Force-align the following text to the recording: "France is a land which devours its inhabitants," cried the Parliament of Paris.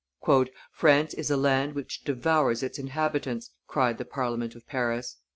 "France 0.71 1.13
is 1.13 1.29
a 1.29 1.37
land 1.37 1.75
which 1.75 2.03
devours 2.03 2.63
its 2.63 2.79
inhabitants," 2.79 3.51
cried 3.67 3.99
the 3.99 4.03
Parliament 4.03 4.55
of 4.55 4.65
Paris. 4.65 5.17